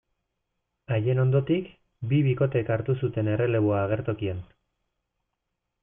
Haien 0.95 1.19
ondotik, 1.23 1.67
bi 2.13 2.21
bikotek 2.29 2.73
hartu 2.77 2.97
zuten 3.07 3.31
erreleboa 3.35 3.87
agertokian. 3.89 4.45